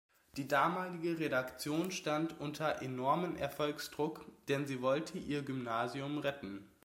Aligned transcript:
Die 0.35 0.47
damalige 0.47 1.19
Redaktion 1.19 1.91
stand 1.91 2.39
unter 2.39 2.81
enormen 2.81 3.35
Erfolgsdruck, 3.35 4.25
denn 4.47 4.65
sie 4.65 4.81
wollte 4.81 5.19
ihr 5.19 5.43
Gymnasium 5.43 6.17
retten. 6.17 6.67